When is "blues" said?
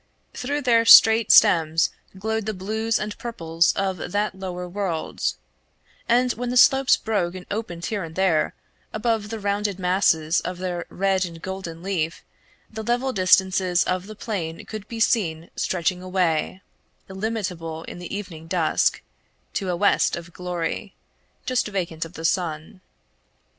2.55-2.97